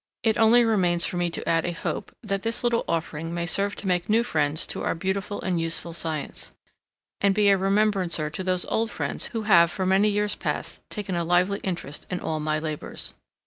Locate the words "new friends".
4.09-4.65